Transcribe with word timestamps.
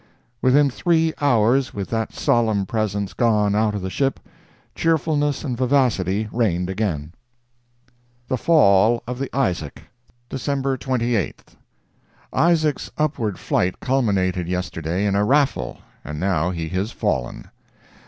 Within 0.41 0.71
three 0.71 1.13
hours, 1.21 1.75
with 1.75 1.91
that 1.91 2.11
solemn 2.11 2.65
presence 2.65 3.13
gone 3.13 3.53
out 3.53 3.75
of 3.75 3.83
the 3.83 3.89
ship, 3.91 4.19
cheerfulness 4.73 5.43
and 5.43 5.55
vivacity 5.55 6.27
reigned 6.31 6.71
again. 6.71 7.11
THE 8.27 8.35
FALL 8.35 9.03
OF 9.05 9.19
THE 9.19 9.29
ISAAC 9.31 9.83
DECEMBER 10.27 10.79
28th.—Isaac's 10.79 12.89
upward 12.97 13.37
flight 13.37 13.79
culminated 13.79 14.47
yesterday 14.47 15.05
in 15.05 15.13
a 15.13 15.23
raffle, 15.23 15.77
and 16.03 16.19
now 16.19 16.49
he 16.49 16.65
is 16.65 16.91
fallen! 16.91 17.51